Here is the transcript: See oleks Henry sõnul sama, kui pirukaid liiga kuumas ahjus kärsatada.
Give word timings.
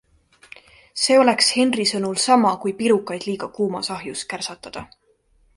See 1.01 1.17
oleks 1.23 1.51
Henry 1.57 1.85
sõnul 1.91 2.17
sama, 2.25 2.55
kui 2.65 2.75
pirukaid 2.81 3.29
liiga 3.31 3.53
kuumas 3.59 3.93
ahjus 3.99 4.29
kärsatada. 4.33 4.89